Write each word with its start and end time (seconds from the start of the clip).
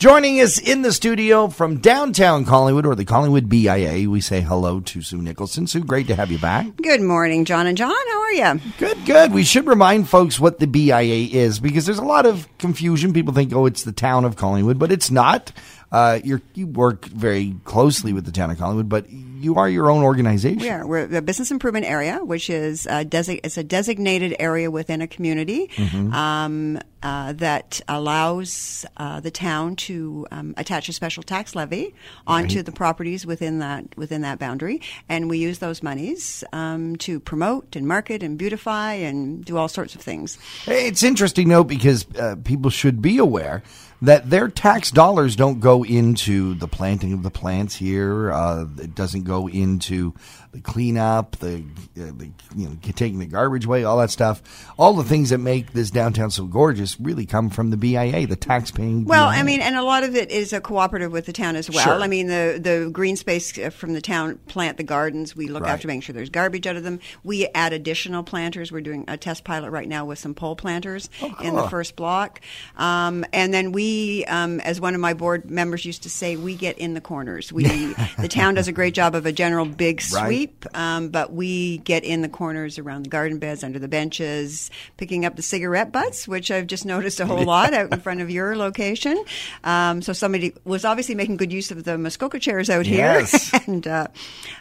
Joining 0.00 0.40
us 0.40 0.58
in 0.58 0.80
the 0.80 0.92
studio 0.94 1.48
from 1.48 1.76
downtown 1.78 2.46
Collingwood 2.46 2.86
or 2.86 2.94
the 2.94 3.04
Collingwood 3.04 3.50
BIA, 3.50 4.08
we 4.08 4.22
say 4.22 4.40
hello 4.40 4.80
to 4.80 5.02
Sue 5.02 5.20
Nicholson. 5.20 5.66
Sue, 5.66 5.84
great 5.84 6.06
to 6.06 6.14
have 6.16 6.30
you 6.32 6.38
back. 6.38 6.74
Good 6.76 7.02
morning, 7.02 7.44
John 7.44 7.66
and 7.66 7.76
John. 7.76 7.90
How 7.90 8.20
are 8.22 8.32
you? 8.32 8.60
Good, 8.78 9.04
good. 9.04 9.34
We 9.34 9.44
should 9.44 9.66
remind 9.66 10.08
folks 10.08 10.40
what 10.40 10.58
the 10.58 10.66
BIA 10.66 11.28
is 11.38 11.60
because 11.60 11.84
there's 11.84 11.98
a 11.98 12.02
lot 12.04 12.24
of 12.24 12.48
confusion. 12.56 13.12
People 13.12 13.34
think, 13.34 13.52
oh, 13.52 13.66
it's 13.66 13.82
the 13.84 13.92
town 13.92 14.24
of 14.24 14.36
Collingwood, 14.36 14.78
but 14.78 14.90
it's 14.90 15.10
not. 15.10 15.52
Uh, 15.92 16.20
you 16.24 16.40
you 16.54 16.66
work 16.68 17.04
very 17.06 17.56
closely 17.64 18.12
with 18.14 18.24
the 18.24 18.30
town 18.30 18.48
of 18.50 18.56
Collingwood, 18.56 18.88
but 18.88 19.10
you 19.10 19.56
are 19.56 19.68
your 19.68 19.90
own 19.90 20.02
organization. 20.04 20.60
We 20.60 20.70
are. 20.70 20.86
We're 20.86 21.06
the 21.08 21.20
business 21.20 21.50
improvement 21.50 21.84
area, 21.84 22.24
which 22.24 22.48
is 22.48 22.86
a 22.86 23.04
desi- 23.04 23.40
it's 23.42 23.58
a 23.58 23.64
designated 23.64 24.36
area 24.38 24.70
within 24.70 25.02
a 25.02 25.08
community 25.08 25.68
Mm-hmm. 25.74 26.14
um, 26.14 26.78
uh, 27.02 27.32
that 27.34 27.80
allows 27.88 28.84
uh, 28.96 29.20
the 29.20 29.30
town 29.30 29.76
to 29.76 30.26
um, 30.30 30.54
attach 30.56 30.88
a 30.88 30.92
special 30.92 31.22
tax 31.22 31.54
levy 31.54 31.94
onto 32.26 32.62
the 32.62 32.72
properties 32.72 33.24
within 33.26 33.58
that 33.58 33.84
within 33.96 34.22
that 34.22 34.38
boundary, 34.38 34.80
and 35.08 35.30
we 35.30 35.38
use 35.38 35.58
those 35.58 35.82
monies 35.82 36.44
um, 36.52 36.96
to 36.96 37.20
promote 37.20 37.76
and 37.76 37.86
market 37.86 38.22
and 38.22 38.38
beautify 38.38 38.92
and 38.92 39.44
do 39.44 39.56
all 39.56 39.68
sorts 39.68 39.94
of 39.94 40.00
things. 40.00 40.38
It's 40.66 41.02
interesting, 41.02 41.48
though, 41.48 41.64
because 41.64 42.06
uh, 42.16 42.36
people 42.44 42.70
should 42.70 43.00
be 43.00 43.18
aware 43.18 43.62
that 44.02 44.30
their 44.30 44.48
tax 44.48 44.90
dollars 44.90 45.36
don't 45.36 45.60
go 45.60 45.84
into 45.84 46.54
the 46.54 46.68
planting 46.68 47.12
of 47.12 47.22
the 47.22 47.30
plants 47.30 47.76
here. 47.76 48.32
Uh, 48.32 48.66
it 48.78 48.94
doesn't 48.94 49.24
go 49.24 49.48
into 49.48 50.14
the 50.52 50.60
cleanup, 50.60 51.36
the, 51.36 51.62
uh, 51.96 52.10
the 52.16 52.30
you 52.56 52.68
know 52.68 52.76
taking 52.82 53.18
the 53.20 53.26
garbage 53.26 53.66
away, 53.66 53.84
all 53.84 53.98
that 53.98 54.10
stuff. 54.10 54.42
All 54.78 54.94
the 54.94 55.04
things 55.04 55.30
that 55.30 55.38
make 55.38 55.72
this 55.72 55.90
downtown 55.90 56.30
so 56.30 56.44
gorgeous 56.44 56.98
really 56.98 57.24
come 57.24 57.50
from 57.50 57.70
the 57.70 57.76
BIA, 57.76 58.26
the 58.26 58.34
tax-paying. 58.34 59.04
Well, 59.04 59.30
BIA. 59.30 59.38
I 59.38 59.42
mean, 59.44 59.60
and 59.60 59.76
a 59.76 59.84
lot 59.84 60.02
of 60.02 60.16
it 60.16 60.30
is 60.32 60.52
a 60.52 60.60
cooperative 60.60 61.12
with 61.12 61.26
the 61.26 61.32
town 61.32 61.54
as 61.54 61.70
well. 61.70 61.84
Sure. 61.84 62.00
I 62.00 62.08
mean, 62.08 62.26
the 62.26 62.58
the 62.60 62.90
green 62.92 63.14
space 63.16 63.56
uh, 63.58 63.70
from 63.70 63.92
the 63.92 64.00
town 64.00 64.38
plant 64.48 64.76
the 64.76 64.82
gardens. 64.82 65.36
We 65.36 65.46
look 65.46 65.62
Right. 65.62 65.72
after 65.72 65.86
making 65.86 66.00
sure 66.02 66.14
there's 66.14 66.30
garbage 66.30 66.66
out 66.66 66.74
of 66.76 66.82
them. 66.82 66.98
We 67.22 67.46
add 67.54 67.72
additional 67.72 68.22
planters. 68.24 68.72
We're 68.72 68.80
doing 68.80 69.04
a 69.06 69.16
test 69.16 69.44
pilot 69.44 69.70
right 69.70 69.88
now 69.88 70.04
with 70.04 70.18
some 70.18 70.34
pole 70.34 70.56
planters 70.56 71.10
in 71.42 71.54
the 71.54 71.68
first 71.68 71.94
block. 71.94 72.40
Um, 72.76 73.24
and 73.32 73.54
then 73.54 73.72
we, 73.72 74.24
um, 74.24 74.58
as 74.60 74.80
one 74.80 74.94
of 74.94 75.00
my 75.00 75.14
board 75.14 75.48
members 75.50 75.84
used 75.84 76.02
to 76.04 76.10
say, 76.10 76.34
we 76.36 76.56
get 76.56 76.78
in 76.78 76.94
the 76.94 77.00
corners. 77.00 77.52
We 77.52 77.64
the 78.18 78.28
town 78.28 78.54
does 78.54 78.66
a 78.66 78.72
great 78.72 78.94
job 78.94 79.14
of 79.14 79.26
a 79.26 79.32
general 79.32 79.64
big 79.66 80.00
Right. 80.12 80.28
Sweep, 80.40 80.64
um, 80.74 81.08
but 81.10 81.32
we 81.32 81.78
get 81.78 82.02
in 82.04 82.22
the 82.22 82.28
corners 82.28 82.78
around 82.78 83.04
the 83.04 83.08
garden 83.10 83.38
beds, 83.38 83.62
under 83.62 83.78
the 83.78 83.88
benches, 83.88 84.70
picking 84.96 85.24
up 85.26 85.36
the 85.36 85.42
cigarette 85.42 85.92
butts, 85.92 86.26
which 86.26 86.50
I've 86.50 86.66
just 86.66 86.86
noticed 86.86 87.20
a 87.20 87.26
whole 87.26 87.44
lot 87.44 87.74
out 87.74 87.92
in 87.92 88.00
front 88.00 88.20
of 88.22 88.30
your 88.30 88.56
location. 88.56 89.22
Um, 89.64 90.00
so 90.00 90.12
somebody 90.14 90.54
was 90.64 90.84
obviously 90.86 91.14
making 91.14 91.36
good 91.36 91.52
use 91.52 91.70
of 91.70 91.84
the 91.84 91.98
Muskoka 91.98 92.38
chairs 92.38 92.70
out 92.70 92.86
Yes. 92.86 93.50
here, 93.50 93.60
and 93.66 93.86
uh, 93.86 94.06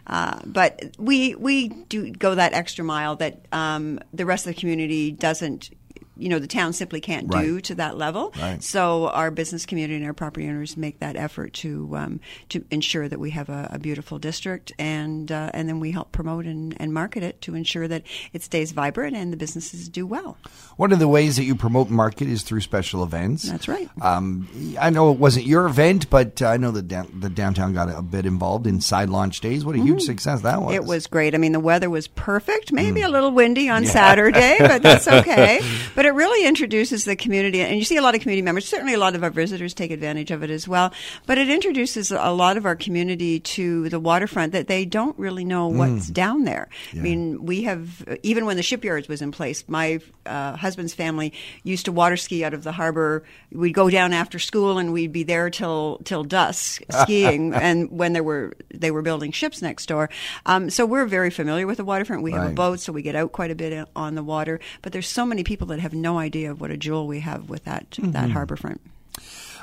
uh, 0.08 0.40
but 0.46 0.82
we 0.98 1.36
we 1.36 1.70
do 1.70 2.12
go 2.12 2.36
that 2.36 2.52
extra 2.54 2.84
mile 2.84 3.16
that 3.18 3.46
um, 3.54 4.00
the 4.14 4.26
rest 4.26 4.46
of 4.48 4.54
the 4.56 4.60
community 4.60 5.12
doesn't. 5.12 5.70
You 6.20 6.30
know, 6.30 6.40
the 6.40 6.48
town 6.48 6.74
simply 6.74 7.02
can't 7.02 7.30
do 7.30 7.62
to 7.62 7.76
that 7.76 7.98
level. 7.98 8.34
Right. 8.40 8.62
So 8.64 9.08
our 9.10 9.32
business 9.32 9.66
community 9.66 9.96
and 9.96 10.06
our 10.06 10.14
property 10.14 10.48
owners 10.48 10.78
make 10.78 11.00
that 11.00 11.16
effort 11.16 11.54
to 11.56 11.96
um, 11.96 12.20
to 12.50 12.66
ensure 12.72 13.08
that 13.08 13.20
we 13.20 13.32
have 13.32 13.50
a, 13.50 13.70
a 13.74 13.80
beautiful 13.80 14.20
district, 14.20 14.72
and 14.78 15.32
uh, 15.32 15.52
and 15.54 15.68
then 15.68 15.80
we 15.80 15.92
help 15.92 16.12
promote 16.12 16.46
and, 16.46 16.76
and 16.80 16.94
market 16.94 17.24
it 17.24 17.42
to 17.42 17.56
ensure 17.56 17.88
that 17.88 18.04
it 18.34 18.44
stays 18.44 18.72
vibrant 18.72 19.16
and 19.16 19.32
the 19.34 19.38
businesses 19.38 19.90
do 19.90 20.06
well. 20.06 20.38
One 20.78 20.92
of 20.92 21.00
the 21.00 21.08
ways 21.08 21.38
that 21.38 21.44
you 21.44 21.56
promote 21.56 21.88
and 21.88 21.96
market 21.96 22.28
is 22.28 22.44
through 22.44 22.62
special 22.62 23.04
events. 23.04 23.44
That's 23.44 23.68
right. 23.68 23.90
Um, 24.02 24.48
I 24.80 24.90
know 24.90 25.12
it 25.12 25.20
wasn't 25.20 25.46
your 25.46 25.66
event, 25.66 26.10
but 26.10 26.42
I 26.42 26.58
know 26.58 26.72
that 26.72 26.88
down, 26.88 27.12
the 27.20 27.30
downtown 27.30 27.74
got 27.74 27.90
a 27.90 28.02
bit 28.02 28.26
involved 28.26 28.68
in 28.68 28.82
side 28.82 29.10
launch 29.10 29.42
days. 29.42 29.66
What 29.66 29.76
a 29.76 29.80
huge 29.80 30.02
success 30.04 30.42
that 30.42 30.62
was! 30.62 30.68
Mm-hmm. 30.68 30.84
It 30.84 30.86
was 30.86 31.08
great. 31.08 31.36
I 31.36 31.38
mean, 31.38 31.52
the 31.52 31.60
weather 31.60 31.90
was 31.90 32.08
perfect. 32.08 32.72
Maybe 32.72 33.02
a 33.02 33.10
little 33.10 33.32
windy 33.32 33.70
on 33.70 33.86
Saturday, 33.86 34.58
but 34.60 34.82
that's 34.82 35.08
okay. 35.20 35.62
But 35.96 36.06
it 36.10 36.14
really 36.14 36.48
introduces 36.48 37.06
the 37.06 37.16
community, 37.16 37.62
and 37.62 37.78
you 37.78 37.84
see 37.84 37.96
a 37.96 38.02
lot 38.02 38.16
of 38.16 38.22
community 38.22 38.42
members. 38.42 38.68
Certainly, 38.68 38.96
a 38.96 38.98
lot 38.98 39.16
of 39.16 39.24
our 39.24 39.30
visitors 39.30 39.74
take 39.74 39.92
advantage 39.92 40.32
of 40.32 40.44
it 40.44 40.50
as 40.50 40.68
well. 40.68 40.92
But 41.26 41.38
it 41.38 41.50
introduces 41.50 42.12
a 42.12 42.32
lot 42.32 42.58
of 42.58 42.66
our 42.66 42.76
community 42.76 43.40
to 43.40 43.90
the 43.90 44.00
waterfront 44.00 44.54
that 44.54 44.68
they 44.68 44.86
don't 44.86 45.18
really 45.20 45.46
know 45.46 45.68
what's 45.68 46.10
down 46.10 46.44
there. 46.46 46.68
I 46.94 46.98
mean, 46.98 47.46
we 47.46 47.64
have 47.64 48.20
even 48.24 48.46
when 48.46 48.58
the 48.58 48.64
shipyards 48.64 49.08
was 49.08 49.22
in 49.22 49.32
place, 49.32 49.64
my 49.68 50.00
uh, 50.26 50.56
husband's 50.56 50.94
family 50.94 51.34
used 51.64 51.86
to 51.86 51.92
water 51.92 52.18
ski 52.18 52.44
out 52.44 52.54
of 52.54 52.64
the 52.64 52.72
harbor. 52.72 53.24
We'd 53.52 53.74
go 53.74 53.90
down 53.90 54.12
after 54.12 54.40
school, 54.40 54.80
and 54.80 54.92
we'd 54.92 55.14
be 55.14 55.24
there 55.24 55.50
till 55.50 56.00
till 56.04 56.24
dusk 56.24 56.82
skiing. 56.92 57.54
and 57.54 57.92
when 57.92 58.14
there 58.14 58.24
were 58.24 58.54
they 58.74 58.90
were 58.90 59.04
building 59.04 59.32
ships 59.32 59.62
next 59.62 59.86
door, 59.86 60.10
um, 60.48 60.70
so 60.72 60.86
we're 60.86 61.06
very 61.06 61.30
familiar 61.30 61.68
with 61.68 61.78
the 61.78 61.86
waterfront. 61.86 62.24
We 62.24 62.32
have 62.32 62.52
a 62.52 62.54
boat, 62.54 62.80
so 62.80 62.92
we 62.92 63.04
get 63.04 63.16
out 63.16 63.32
quite 63.32 63.52
a 63.52 63.56
bit 63.56 63.88
on 63.96 64.16
the 64.16 64.24
water. 64.24 64.60
But 64.82 64.92
there's 64.92 65.08
so 65.08 65.26
many 65.26 65.44
people 65.44 65.68
that 65.68 65.80
have 65.80 65.94
no 66.02 66.18
idea 66.18 66.52
of 66.52 66.62
what 66.62 66.72
a 66.72 66.78
jewel 66.78 67.08
we 67.08 67.20
have 67.20 67.50
with 67.50 67.66
that 67.66 67.86
that 68.00 68.32
harbor 68.32 68.56
front. 68.56 68.82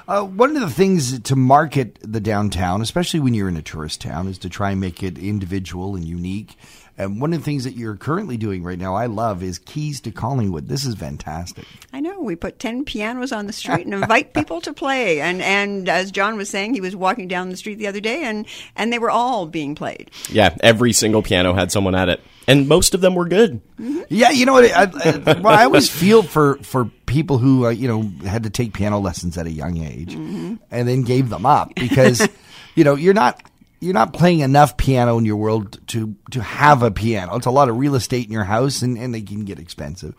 Uh, 0.09 0.23
one 0.23 0.55
of 0.55 0.63
the 0.63 0.71
things 0.71 1.19
to 1.21 1.35
market 1.35 1.99
the 2.01 2.21
downtown, 2.21 2.81
especially 2.81 3.19
when 3.19 3.35
you're 3.35 3.49
in 3.49 3.57
a 3.57 3.63
tourist 3.63 4.01
town, 4.01 4.29
is 4.29 4.39
to 4.39 4.49
try 4.49 4.71
and 4.71 4.81
make 4.81 5.03
it 5.03 5.19
individual 5.19 5.97
and 5.97 6.05
unique. 6.05 6.57
And 6.97 7.21
one 7.21 7.33
of 7.33 7.41
the 7.41 7.45
things 7.45 7.65
that 7.65 7.75
you're 7.75 7.97
currently 7.97 8.37
doing 8.37 8.63
right 8.63 8.79
now, 8.79 8.95
I 8.95 9.07
love, 9.07 9.43
is 9.43 9.59
Keys 9.59 10.01
to 10.03 10.13
Collingwood. 10.13 10.69
This 10.69 10.85
is 10.85 10.95
fantastic. 10.95 11.67
I 11.93 12.01
know. 12.01 12.06
We 12.21 12.37
put 12.37 12.59
ten 12.59 12.85
pianos 12.85 13.33
on 13.33 13.47
the 13.47 13.53
street 13.53 13.87
and 13.87 13.95
invite 13.95 14.35
people 14.35 14.61
to 14.63 14.73
play. 14.73 15.21
And 15.21 15.43
and 15.43 15.89
as 15.89 16.11
John 16.11 16.37
was 16.37 16.49
saying, 16.49 16.75
he 16.75 16.81
was 16.81 16.97
walking 16.97 17.29
down 17.29 17.51
the 17.51 17.57
street 17.57 17.77
the 17.77 17.87
other 17.87 18.01
day, 18.01 18.25
and 18.25 18.47
and 18.75 18.93
they 18.93 18.99
were 18.99 19.11
all 19.11 19.47
being 19.47 19.75
played. 19.75 20.11
Yeah, 20.29 20.57
every 20.61 20.93
single 20.93 21.23
piano 21.23 21.55
had 21.55 21.73
someone 21.73 21.95
at 21.95 22.09
it, 22.09 22.21
and 22.47 22.69
most 22.69 22.95
of 22.95 23.01
them 23.01 23.15
were 23.15 23.29
good. 23.29 23.61
Yeah, 24.09 24.31
you 24.31 24.47
know 24.47 24.53
what? 24.55 24.65
I, 24.65 24.83
I, 24.83 25.41
well, 25.41 25.55
I 25.55 25.65
always 25.65 25.89
feel 25.91 26.23
for 26.23 26.57
for 26.59 26.91
people 27.07 27.39
who 27.39 27.67
uh, 27.67 27.71
you 27.71 27.89
know 27.89 28.03
had 28.27 28.45
to 28.45 28.51
take 28.51 28.73
piano 28.73 28.99
lessons 28.99 29.39
at 29.39 29.47
a 29.47 29.51
young 29.51 29.79
age 29.79 30.15
and 30.15 30.59
then 30.71 31.03
gave 31.03 31.29
them 31.29 31.47
up 31.47 31.75
because 31.75 32.27
you 32.75 32.85
know 32.85 32.95
you're 32.95 33.15
not 33.15 33.43
you're 33.81 33.95
not 33.95 34.13
playing 34.13 34.41
enough 34.41 34.77
piano 34.77 35.19
in 35.19 35.25
your 35.25 35.37
world 35.37 35.79
to 35.89 36.17
to 36.31 36.43
have 36.43 36.83
a 36.83 36.91
piano. 36.91 37.37
It's 37.37 37.47
a 37.47 37.51
lot 37.51 37.69
of 37.69 37.77
real 37.77 37.95
estate 37.95 38.27
in 38.27 38.33
your 38.33 38.45
house, 38.45 38.83
and, 38.83 38.97
and 38.97 39.15
they 39.15 39.23
can 39.23 39.45
get 39.45 39.59
expensive. 39.59 40.15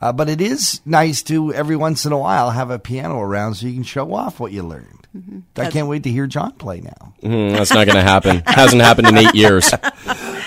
Uh, 0.00 0.12
but 0.12 0.28
it 0.28 0.40
is 0.40 0.80
nice 0.84 1.22
to 1.24 1.52
every 1.52 1.74
once 1.76 2.06
in 2.06 2.12
a 2.12 2.18
while 2.18 2.50
have 2.50 2.70
a 2.70 2.78
piano 2.78 3.18
around 3.20 3.54
so 3.54 3.66
you 3.66 3.74
can 3.74 3.82
show 3.82 4.14
off 4.14 4.38
what 4.38 4.52
you 4.52 4.62
learned. 4.62 5.06
I 5.56 5.70
can't 5.70 5.88
wait 5.88 6.04
to 6.04 6.10
hear 6.10 6.26
John 6.28 6.52
play 6.52 6.80
now. 6.80 7.14
Mm, 7.22 7.52
that's 7.52 7.72
not 7.72 7.86
going 7.86 7.96
to 7.96 8.02
happen. 8.02 8.42
Hasn't 8.46 8.80
happened 8.82 9.08
in 9.08 9.16
eight 9.18 9.34
years. 9.34 9.72
A 9.72 9.82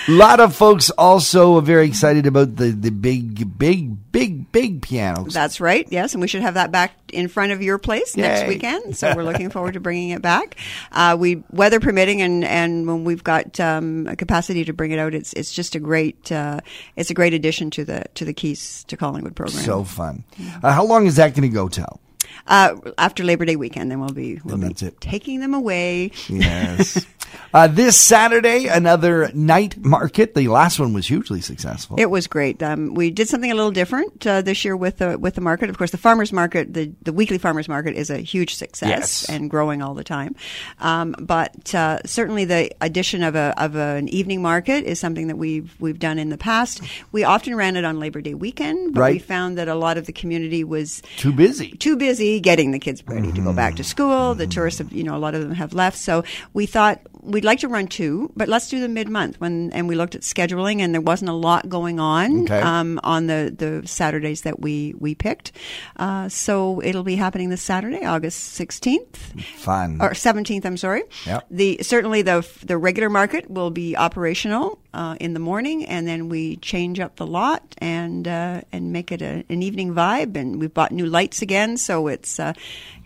lot 0.08 0.40
of 0.40 0.56
folks 0.56 0.88
also 0.90 1.58
are 1.58 1.62
very 1.62 1.86
excited 1.86 2.26
about 2.26 2.56
the, 2.56 2.70
the 2.70 2.90
big, 2.90 3.58
big, 3.58 4.10
big, 4.10 4.31
big 4.52 4.82
pianos. 4.82 5.34
That's 5.34 5.60
right. 5.60 5.86
Yes, 5.90 6.12
and 6.12 6.20
we 6.20 6.28
should 6.28 6.42
have 6.42 6.54
that 6.54 6.70
back 6.70 6.92
in 7.12 7.28
front 7.28 7.52
of 7.52 7.62
your 7.62 7.78
place 7.78 8.16
next 8.16 8.46
weekend. 8.46 8.96
So 8.96 9.14
we're 9.16 9.24
looking 9.24 9.50
forward 9.56 9.74
to 9.74 9.80
bringing 9.80 10.10
it 10.10 10.22
back. 10.22 10.56
Uh, 10.92 11.16
we 11.18 11.42
weather 11.50 11.80
permitting, 11.80 12.22
and 12.22 12.44
and 12.44 12.86
when 12.86 13.04
we've 13.04 13.24
got 13.24 13.58
um, 13.58 14.06
a 14.06 14.16
capacity 14.16 14.64
to 14.64 14.72
bring 14.72 14.90
it 14.90 14.98
out, 14.98 15.14
it's 15.14 15.32
it's 15.32 15.52
just 15.52 15.74
a 15.74 15.80
great 15.80 16.30
uh, 16.30 16.60
it's 16.96 17.10
a 17.10 17.14
great 17.14 17.34
addition 17.34 17.70
to 17.70 17.84
the 17.84 18.04
to 18.14 18.24
the 18.24 18.34
Keys 18.34 18.84
to 18.88 18.96
Collingwood 18.96 19.34
program. 19.34 19.64
So 19.64 19.84
fun. 19.84 20.24
Uh, 20.62 20.72
how 20.72 20.84
long 20.84 21.06
is 21.06 21.16
that 21.16 21.34
going 21.34 21.48
to 21.48 21.54
go 21.54 21.68
till? 21.68 22.01
Uh, 22.46 22.76
after 22.98 23.24
Labor 23.24 23.44
Day 23.44 23.56
weekend, 23.56 23.90
then 23.90 24.00
we'll 24.00 24.12
be 24.12 24.40
we'll 24.44 24.56
be 24.58 24.68
that's 24.68 24.82
it. 24.82 25.00
taking 25.00 25.40
them 25.40 25.54
away. 25.54 26.10
Yes. 26.28 27.04
uh, 27.54 27.66
this 27.68 27.96
Saturday, 27.98 28.66
another 28.66 29.30
night 29.32 29.76
market. 29.78 30.34
The 30.34 30.48
last 30.48 30.78
one 30.80 30.92
was 30.92 31.06
hugely 31.08 31.40
successful. 31.40 31.96
It 31.98 32.10
was 32.10 32.26
great. 32.26 32.62
Um, 32.62 32.94
we 32.94 33.10
did 33.10 33.28
something 33.28 33.50
a 33.50 33.54
little 33.54 33.70
different 33.70 34.26
uh, 34.26 34.42
this 34.42 34.64
year 34.64 34.76
with 34.76 34.98
the 34.98 35.18
with 35.18 35.34
the 35.34 35.40
market. 35.40 35.70
Of 35.70 35.78
course, 35.78 35.90
the 35.90 35.98
farmers 35.98 36.32
market, 36.32 36.74
the, 36.74 36.92
the 37.02 37.12
weekly 37.12 37.38
farmers 37.38 37.68
market, 37.68 37.94
is 37.96 38.10
a 38.10 38.18
huge 38.18 38.54
success 38.54 38.88
Yes. 38.88 39.28
and 39.28 39.48
growing 39.50 39.82
all 39.82 39.94
the 39.94 40.04
time. 40.04 40.34
Um, 40.80 41.14
but 41.18 41.74
uh, 41.74 41.98
certainly, 42.04 42.44
the 42.44 42.70
addition 42.80 43.22
of 43.22 43.34
a 43.34 43.54
of 43.56 43.76
an 43.76 44.08
evening 44.08 44.42
market 44.42 44.84
is 44.84 44.98
something 44.98 45.28
that 45.28 45.36
we've 45.36 45.74
we've 45.80 45.98
done 45.98 46.18
in 46.18 46.28
the 46.30 46.38
past. 46.38 46.80
We 47.12 47.24
often 47.24 47.54
ran 47.54 47.76
it 47.76 47.84
on 47.84 47.98
Labor 48.00 48.20
Day 48.20 48.34
weekend, 48.34 48.94
but 48.94 49.12
we 49.12 49.18
found 49.18 49.58
that 49.58 49.68
a 49.68 49.74
lot 49.74 49.96
of 49.98 50.06
the 50.06 50.12
community 50.12 50.64
was 50.64 51.02
Too 51.16 51.32
busy. 51.32 51.70
too 51.72 51.96
busy 51.96 52.31
getting 52.40 52.70
the 52.70 52.78
kids 52.78 53.02
ready 53.06 53.32
to 53.32 53.40
go 53.40 53.52
back 53.52 53.76
to 53.76 53.84
school. 53.84 54.30
Mm-hmm. 54.30 54.38
The 54.38 54.46
tourists, 54.46 54.78
have, 54.78 54.92
you 54.92 55.04
know, 55.04 55.16
a 55.16 55.18
lot 55.18 55.34
of 55.34 55.42
them 55.42 55.52
have 55.52 55.72
left. 55.72 55.98
So 55.98 56.24
we 56.52 56.66
thought 56.66 57.00
we'd 57.22 57.44
like 57.44 57.60
to 57.60 57.68
run 57.68 57.86
two, 57.86 58.32
but 58.36 58.48
let's 58.48 58.68
do 58.68 58.80
them 58.80 58.94
mid 58.94 59.08
month. 59.08 59.40
When 59.40 59.70
and 59.72 59.88
we 59.88 59.94
looked 59.94 60.14
at 60.14 60.22
scheduling, 60.22 60.80
and 60.80 60.92
there 60.92 61.00
wasn't 61.00 61.30
a 61.30 61.34
lot 61.34 61.68
going 61.68 62.00
on 62.00 62.44
Okay. 62.44 62.60
um, 62.60 63.00
on 63.04 63.26
the 63.26 63.54
the 63.56 63.86
Saturdays 63.86 64.42
that 64.42 64.60
we 64.60 64.94
we 64.98 65.14
picked. 65.14 65.52
Uh, 65.96 66.28
so 66.28 66.82
it'll 66.82 67.04
be 67.04 67.16
happening 67.16 67.50
this 67.50 67.62
Saturday, 67.62 68.04
August 68.04 68.40
sixteenth 68.40 69.32
Fun. 69.56 69.98
or 70.00 70.14
seventeenth. 70.14 70.66
I'm 70.66 70.76
sorry. 70.76 71.04
Yep. 71.26 71.46
The 71.50 71.78
certainly 71.82 72.22
the 72.22 72.46
the 72.64 72.76
regular 72.76 73.08
market 73.08 73.50
will 73.50 73.70
be 73.70 73.96
operational 73.96 74.78
uh, 74.94 75.16
in 75.20 75.34
the 75.34 75.40
morning, 75.40 75.84
and 75.84 76.06
then 76.06 76.28
we 76.28 76.56
change 76.56 77.00
up 77.00 77.16
the 77.16 77.26
lot 77.26 77.62
and 77.78 78.28
uh, 78.28 78.60
and 78.72 78.92
make 78.92 79.12
it 79.12 79.22
a, 79.22 79.44
an 79.48 79.62
evening 79.62 79.94
vibe. 79.94 80.36
And 80.36 80.60
we've 80.60 80.72
bought 80.72 80.92
new 80.92 81.06
lights 81.06 81.42
again, 81.42 81.76
so 81.76 82.08
it's 82.08 82.38
uh, 82.38 82.52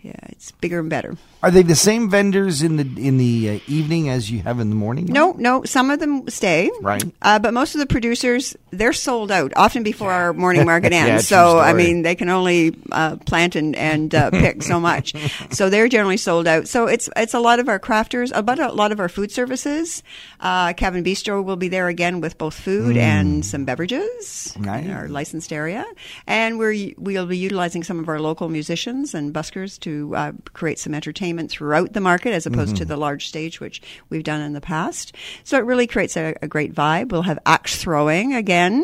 yeah, 0.01 0.15
it's 0.29 0.51
bigger 0.51 0.79
and 0.79 0.89
better. 0.89 1.17
Are 1.43 1.51
they 1.51 1.61
the 1.61 1.75
same 1.75 2.09
vendors 2.09 2.63
in 2.63 2.77
the 2.77 3.07
in 3.07 3.17
the 3.17 3.49
uh, 3.49 3.59
evening 3.67 4.09
as 4.09 4.31
you 4.31 4.39
have 4.39 4.59
in 4.59 4.69
the 4.69 4.75
morning? 4.75 5.05
No, 5.05 5.33
no. 5.33 5.63
Some 5.65 5.91
of 5.91 5.99
them 5.99 6.27
stay, 6.29 6.71
Right. 6.81 7.03
Uh, 7.21 7.39
but 7.39 7.53
most 7.53 7.75
of 7.75 7.79
the 7.79 7.85
producers 7.85 8.55
they're 8.71 8.93
sold 8.93 9.31
out 9.31 9.53
often 9.55 9.83
before 9.83 10.11
our 10.11 10.33
morning 10.33 10.65
market 10.73 10.93
ends. 10.93 11.29
Yeah, 11.29 11.37
so 11.37 11.59
I 11.59 11.73
mean, 11.73 12.01
they 12.01 12.15
can 12.15 12.29
only 12.29 12.75
uh, 12.91 13.17
plant 13.17 13.55
and 13.55 13.75
and 13.75 14.13
uh, 14.15 14.31
pick 14.31 14.63
so 14.63 14.79
much. 14.79 15.13
So 15.51 15.69
they're 15.69 15.87
generally 15.87 16.17
sold 16.17 16.47
out. 16.47 16.67
So 16.67 16.87
it's 16.87 17.09
it's 17.15 17.33
a 17.33 17.39
lot 17.39 17.59
of 17.59 17.69
our 17.69 17.79
crafters, 17.79 18.31
about 18.35 18.59
a 18.59 18.71
lot 18.71 18.91
of 18.91 18.99
our 18.99 19.09
food 19.09 19.31
services. 19.31 20.03
Uh, 20.39 20.73
Cabin 20.73 21.03
Bistro 21.03 21.43
will 21.43 21.55
be 21.55 21.67
there 21.67 21.76
again 21.85 22.19
with 22.21 22.39
both 22.39 22.55
food 22.59 22.97
and 22.97 23.45
some 23.45 23.63
beverages 23.65 24.55
Mm. 24.57 24.65
Nice. 24.65 24.85
in 24.85 24.91
our 24.91 25.07
licensed 25.07 25.53
area, 25.53 25.85
and 26.25 26.57
we're 26.57 26.93
we'll 26.97 27.27
be 27.27 27.37
utilizing 27.37 27.83
some 27.83 27.99
of 27.99 28.09
our 28.09 28.19
local 28.19 28.49
musicians 28.49 29.13
and 29.13 29.31
buskers 29.33 29.79
to 29.81 30.15
uh, 30.15 30.31
create 30.53 30.79
some 30.79 30.95
entertainment 30.95 31.51
throughout 31.51 31.93
the 31.93 32.01
market, 32.01 32.33
as 32.33 32.45
opposed 32.47 32.69
Mm-hmm. 32.69 32.77
to 32.79 32.85
the 32.85 32.97
large 32.97 33.27
stage 33.27 33.59
which 33.59 33.81
we've 34.09 34.23
done 34.23 34.41
in 34.41 34.53
the 34.53 34.61
past. 34.61 35.13
So 35.43 35.57
it 35.57 35.65
really 35.65 35.85
creates 35.85 36.17
a, 36.17 36.33
a 36.41 36.47
great 36.47 36.73
vibe. 36.73 37.11
We'll 37.11 37.21
have 37.21 37.37
axe 37.45 37.75
throwing 37.75 38.33
again. 38.33 38.83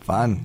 Fun. 0.00 0.44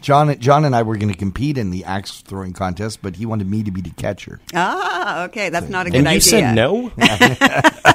John, 0.00 0.36
John 0.40 0.64
and 0.64 0.74
I 0.74 0.82
were 0.82 0.96
going 0.96 1.12
to 1.12 1.18
compete 1.18 1.56
in 1.58 1.70
the 1.70 1.84
axe 1.84 2.22
throwing 2.22 2.52
contest, 2.54 3.00
but 3.02 3.14
he 3.16 3.24
wanted 3.26 3.48
me 3.48 3.62
to 3.62 3.70
be 3.70 3.80
the 3.82 3.90
catcher. 3.90 4.40
Ah, 4.54 5.24
okay, 5.26 5.48
that's 5.50 5.68
not 5.68 5.86
a 5.86 5.90
good 5.90 5.98
And 5.98 6.06
you 6.06 6.10
idea. 6.16 6.20
said 6.22 6.54
no? 6.54 6.90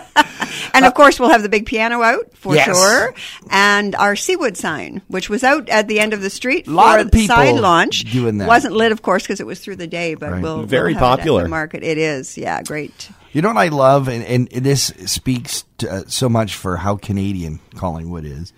And 0.78 0.86
of 0.86 0.94
course, 0.94 1.20
we'll 1.20 1.30
have 1.30 1.44
the 1.44 1.50
big 1.50 1.66
piano 1.66 2.02
out 2.02 2.26
for 2.36 2.56
Yes. 2.56 2.66
sure, 2.66 3.14
and 3.50 3.96
our 3.96 4.14
Seawood 4.16 4.56
sign, 4.56 5.02
which 5.08 5.30
was 5.30 5.44
out 5.44 5.68
at 5.70 5.88
the 5.88 6.00
end 6.00 6.14
of 6.14 6.22
the 6.22 6.30
street 6.30 6.68
Lot 6.68 7.00
for 7.00 7.06
of 7.06 7.12
people 7.12 7.36
side 7.36 7.56
launch. 7.56 8.04
doing 8.12 8.38
that. 8.38 8.48
wasn't 8.48 8.74
lit, 8.76 8.92
of 8.92 9.02
course, 9.02 9.24
because 9.24 9.40
it 9.40 9.46
was 9.48 9.60
through 9.60 9.78
the 9.78 9.88
day, 9.88 10.14
but 10.16 10.32
Right. 10.32 10.42
we'll 10.44 10.64
Very 10.64 10.94
we'll 10.94 11.00
have 11.00 11.10
it 11.10 11.14
at 11.14 11.18
popular. 11.20 11.44
the 11.44 11.50
market. 11.50 11.84
It 11.84 11.98
is, 11.98 12.38
yeah, 12.38 12.62
great. 12.64 13.10
You 13.34 13.42
know 13.42 13.50
what 13.50 13.58
I 13.58 13.68
love, 13.68 14.08
and, 14.08 14.24
and 14.24 14.48
this 14.64 14.94
speaks 15.06 15.66
to, 15.80 15.92
uh, 15.92 16.02
so 16.08 16.30
much 16.30 16.56
for 16.56 16.78
how 16.78 16.96
Canadian 16.96 17.60
Collingwood 17.76 18.26
is. 18.26 18.54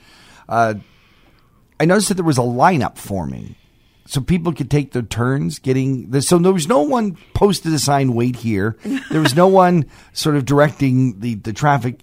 Uh, 0.47 0.75
I 1.79 1.85
noticed 1.85 2.09
that 2.09 2.15
there 2.15 2.23
was 2.25 2.37
a 2.37 2.41
lineup 2.41 2.97
forming, 2.97 3.55
so 4.09 4.21
people 4.21 4.53
could 4.53 4.71
take 4.71 4.91
their 4.91 5.03
turns 5.03 5.59
getting. 5.59 6.09
The, 6.09 6.23
so 6.23 6.39
there 6.39 6.51
was 6.51 6.67
no 6.67 6.81
one 6.81 7.15
posted 7.35 7.71
a 7.73 7.77
sign, 7.79 8.15
"Wait 8.15 8.37
here." 8.37 8.75
There 9.11 9.21
was 9.21 9.35
no 9.35 9.47
one 9.63 9.85
sort 10.13 10.35
of 10.35 10.45
directing 10.45 11.19
the 11.19 11.35
the 11.35 11.53
traffic. 11.53 12.01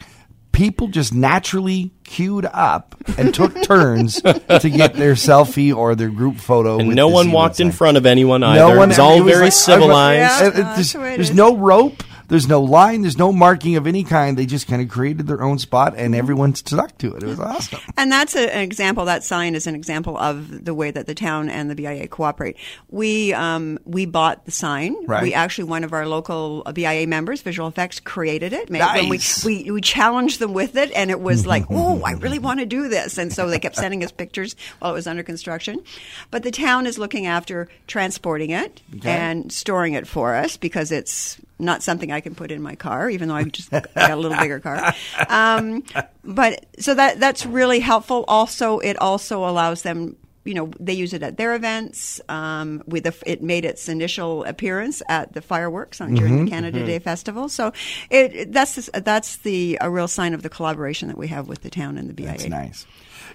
People 0.52 0.86
just 0.88 1.12
naturally 1.12 1.90
queued 2.04 2.46
up 2.50 2.94
and 3.18 3.34
took 3.34 3.60
turns 3.64 4.22
to 4.22 4.70
get 4.72 4.94
their 4.94 5.12
selfie 5.14 5.74
or 5.76 5.94
their 5.96 6.08
group 6.08 6.36
photo. 6.36 6.78
And 6.78 6.88
with 6.88 6.96
no 6.96 7.08
one 7.08 7.26
Seawood 7.26 7.32
walked 7.32 7.60
in 7.60 7.72
front 7.72 7.96
of 7.96 8.06
anyone 8.06 8.42
either. 8.44 8.60
No 8.72 8.78
one. 8.78 8.88
it 8.88 8.92
was 8.92 8.98
all 9.00 9.18
it 9.18 9.22
was 9.22 9.32
very 9.34 9.46
like- 9.46 9.52
civilized. 9.52 10.18
Yeah. 10.56 10.62
Uh, 10.62 10.68
uh, 10.70 10.74
there's 10.76 10.92
the 10.92 10.98
there's 11.00 11.34
no 11.34 11.56
rope. 11.56 12.02
There's 12.28 12.48
no 12.48 12.60
line. 12.60 13.02
There's 13.02 13.18
no 13.18 13.32
marking 13.32 13.76
of 13.76 13.86
any 13.86 14.04
kind. 14.04 14.36
They 14.36 14.46
just 14.46 14.66
kind 14.66 14.82
of 14.82 14.88
created 14.88 15.26
their 15.26 15.42
own 15.42 15.58
spot, 15.58 15.94
and 15.96 16.14
everyone 16.14 16.54
stuck 16.54 16.96
to 16.98 17.14
it. 17.14 17.22
It 17.22 17.26
was 17.26 17.40
awesome. 17.40 17.80
And 17.96 18.10
that's 18.10 18.34
a, 18.34 18.54
an 18.54 18.62
example. 18.62 19.04
That 19.04 19.24
sign 19.24 19.54
is 19.54 19.66
an 19.66 19.74
example 19.74 20.16
of 20.18 20.64
the 20.64 20.74
way 20.74 20.90
that 20.90 21.06
the 21.06 21.14
town 21.14 21.48
and 21.48 21.70
the 21.70 21.74
BIA 21.74 22.08
cooperate. 22.08 22.56
We 22.90 23.32
um, 23.32 23.78
we 23.84 24.06
bought 24.06 24.44
the 24.44 24.50
sign. 24.50 24.96
Right. 25.06 25.22
We 25.22 25.34
actually 25.34 25.64
one 25.64 25.84
of 25.84 25.92
our 25.92 26.06
local 26.06 26.62
BIA 26.74 27.06
members, 27.06 27.42
Visual 27.42 27.68
Effects, 27.68 28.00
created 28.00 28.52
it. 28.52 28.70
Made- 28.70 28.80
Nice. 28.80 29.44
we, 29.44 29.62
we 29.64 29.70
we 29.70 29.80
challenged 29.80 30.38
them 30.38 30.52
with 30.52 30.76
it, 30.76 30.90
and 30.92 31.10
it 31.10 31.20
was 31.20 31.46
like, 31.46 31.64
oh, 31.70 32.02
I 32.02 32.12
really 32.12 32.38
want 32.38 32.60
to 32.60 32.66
do 32.66 32.88
this. 32.88 33.18
And 33.18 33.32
so 33.32 33.48
they 33.48 33.58
kept 33.58 33.76
sending 33.76 34.02
us 34.04 34.12
pictures 34.12 34.56
while 34.78 34.90
it 34.90 34.94
was 34.94 35.06
under 35.06 35.22
construction. 35.22 35.82
But 36.30 36.42
the 36.42 36.50
town 36.50 36.86
is 36.86 36.98
looking 36.98 37.26
after 37.26 37.68
transporting 37.86 38.50
it 38.50 38.82
Okay. 38.96 39.10
and 39.10 39.52
storing 39.52 39.94
it 39.94 40.06
for 40.06 40.34
us 40.34 40.56
because 40.56 40.90
it's 40.92 41.38
not 41.58 41.82
something 41.82 42.12
I 42.12 42.20
can 42.20 42.34
put 42.34 42.50
in 42.50 42.60
my 42.62 42.74
car, 42.74 43.08
even 43.08 43.28
though 43.28 43.34
I've 43.36 43.52
just 43.52 43.70
got 43.70 43.86
a 43.96 44.16
little 44.16 44.36
bigger 44.38 44.60
car. 44.60 44.94
Um, 45.28 45.82
but 46.24 46.66
so 46.78 46.94
that 46.94 47.18
that's 47.20 47.46
really 47.46 47.80
helpful. 47.80 48.24
Also, 48.28 48.78
it 48.80 48.96
also 49.00 49.48
allows 49.48 49.82
them. 49.82 50.16
You 50.44 50.54
know, 50.54 50.70
they 50.78 50.92
use 50.92 51.12
it 51.12 51.24
at 51.24 51.38
their 51.38 51.56
events. 51.56 52.20
Um, 52.28 52.80
with 52.86 53.02
the, 53.02 53.14
it 53.26 53.42
made 53.42 53.64
its 53.64 53.88
initial 53.88 54.44
appearance 54.44 55.02
at 55.08 55.32
the 55.32 55.40
fireworks 55.42 56.00
on, 56.00 56.14
during 56.14 56.44
the 56.44 56.50
Canada 56.50 56.86
Day 56.86 56.98
Festival. 57.00 57.48
So, 57.48 57.72
it, 58.10 58.32
it- 58.36 58.52
that's 58.52 58.88
that's 58.92 59.38
the 59.38 59.76
a 59.80 59.90
real 59.90 60.06
sign 60.06 60.34
of 60.34 60.42
the 60.42 60.48
collaboration 60.48 61.08
that 61.08 61.18
we 61.18 61.26
have 61.28 61.48
with 61.48 61.62
the 61.62 61.70
town 61.70 61.98
and 61.98 62.08
the 62.08 62.14
BIA. 62.14 62.26
That's 62.28 62.46
nice. 62.46 62.86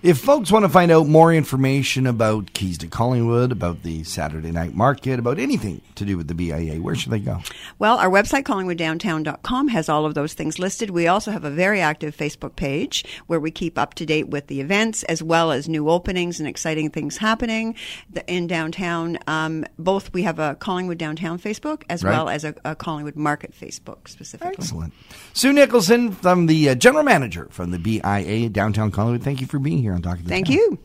If 0.04 0.18
folks 0.20 0.52
want 0.52 0.64
to 0.66 0.70
find 0.70 0.92
out 0.92 1.08
more 1.08 1.34
information 1.34 2.08
about 2.08 2.54
Keys 2.54 2.78
to 2.80 2.88
Collingwood, 2.88 3.52
about 3.52 3.84
the 3.84 4.04
Saturday 4.04 4.52
night 4.52 4.74
market, 4.74 5.20
about 5.20 5.38
anything 5.40 5.82
to 5.96 6.06
do 6.06 6.18
with 6.18 6.28
the 6.28 6.34
BIA, 6.34 6.82
where 6.82 6.96
should 6.96 7.12
they 7.12 7.20
go? 7.20 7.40
Well, 7.78 7.98
our 7.98 8.10
website, 8.10 8.44
collingwooddowntown.com, 8.44 9.68
has 9.70 9.90
all 9.90 10.06
of 10.06 10.14
those 10.16 10.34
things 10.34 10.58
listed. 10.60 10.90
We 10.90 11.08
also 11.08 11.32
have 11.32 11.44
a 11.44 11.50
very 11.52 11.82
active 11.82 12.16
Facebook 12.16 12.56
page 12.56 13.06
where 13.28 13.40
we 13.40 13.52
keep 13.52 13.78
up 13.78 13.94
to 13.96 14.06
date 14.06 14.30
with 14.30 14.48
the 14.48 14.60
events 14.62 15.04
as 15.04 15.22
well 15.22 15.52
as 15.52 15.70
new 15.70 15.90
openings 15.90 16.40
and 16.40 16.48
exciting 16.48 16.90
things 16.90 17.18
happening 17.18 17.76
in 18.28 18.48
downtown. 18.48 19.20
Um, 19.28 19.66
both 19.78 20.14
we 20.14 20.24
have 20.24 20.40
a 20.40 20.56
Collingwood 20.56 20.98
Downtown 20.98 21.38
Facebook 21.40 21.84
as 21.90 22.04
Right. 22.04 22.12
well 22.12 22.30
as 22.30 22.44
a, 22.44 22.56
a 22.66 22.76
Collingwood 22.76 23.16
Market 23.16 23.54
Facebook 23.54 24.08
specifically. 24.08 24.56
Excellent. 24.58 24.94
Sue 25.34 25.54
Nicholson, 25.54 26.16
I'm 26.24 26.48
the 26.48 26.70
uh, 26.70 26.76
general 26.76 27.04
manager 27.04 27.48
from 27.52 27.72
the 27.72 27.78
BIA 27.80 28.50
Downtown 28.50 28.90
Collingwood. 28.92 29.24
Thank 29.24 29.42
you 29.42 29.48
for 29.48 29.60
being 29.60 29.81
here 29.82 29.94
on 29.94 30.02
to 30.24 30.30
Thank 30.30 30.48
Town. 30.48 30.56
you. 30.56 30.80